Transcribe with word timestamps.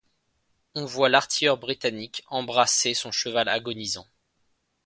On 0.73 0.83
voit 0.87 1.09
l’artilleur 1.09 1.59
britannique 1.59 2.23
embrasser 2.27 2.95
son 2.95 3.11
cheval 3.11 3.47
agonisant. 3.49 4.07